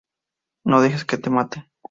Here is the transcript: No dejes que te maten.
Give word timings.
No 0.65 0.81
dejes 0.81 1.05
que 1.05 1.19
te 1.19 1.29
maten. 1.29 1.69